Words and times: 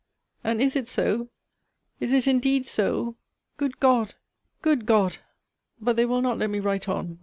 And 0.43 0.59
is 0.63 0.75
it 0.75 0.87
so? 0.87 1.29
Is 1.99 2.11
it 2.11 2.25
indeed 2.27 2.65
so? 2.65 3.17
Good 3.57 3.79
God! 3.79 4.15
Good 4.63 4.87
God! 4.87 5.17
But 5.79 5.95
they 5.95 6.07
will 6.07 6.23
not 6.23 6.39
let 6.39 6.49
me 6.49 6.59
write 6.59 6.89
on. 6.89 7.19